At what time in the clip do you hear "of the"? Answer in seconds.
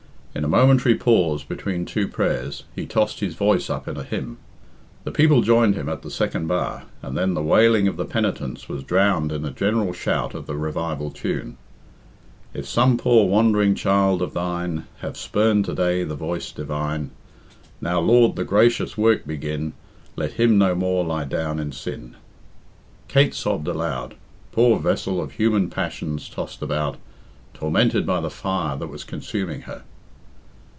7.89-8.05, 10.33-10.55